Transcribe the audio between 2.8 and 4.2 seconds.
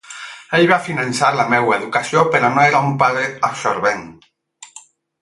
un pare absorbent.